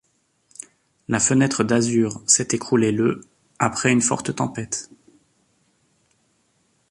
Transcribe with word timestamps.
La 1.09 1.19
Fenêtre 1.19 1.63
d'Azur 1.63 2.23
s'est 2.25 2.47
écroulée 2.55 2.91
le 2.91 3.21
après 3.59 3.91
une 3.91 4.01
forte 4.01 4.33
tempête. 4.35 4.89